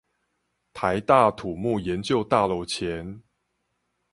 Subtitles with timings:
[0.73, 3.21] 臺大土木研究大樓前